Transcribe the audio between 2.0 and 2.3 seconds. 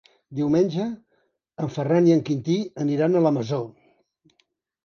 i en